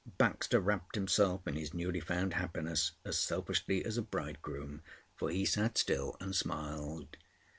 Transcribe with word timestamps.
Baxter 0.17 0.59
wrapped 0.59 0.95
himself 0.95 1.47
in 1.47 1.53
his 1.55 1.75
newly 1.75 1.99
found 1.99 2.33
happiness 2.33 2.93
as 3.05 3.19
selfishly 3.19 3.85
as 3.85 3.99
a 3.99 4.01
bridegroom, 4.01 4.81
for 5.15 5.29
he 5.29 5.45
sat 5.45 5.77
still 5.77 6.17
and 6.19 6.35
smiled. 6.35 7.17